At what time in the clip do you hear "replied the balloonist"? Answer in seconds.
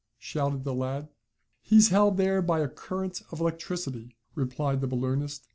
4.33-5.47